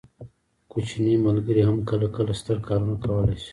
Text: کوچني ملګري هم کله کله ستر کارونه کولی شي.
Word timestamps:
کوچني 0.71 1.13
ملګري 1.25 1.61
هم 1.65 1.77
کله 1.89 2.07
کله 2.15 2.33
ستر 2.39 2.57
کارونه 2.67 2.95
کولی 3.03 3.35
شي. 3.43 3.49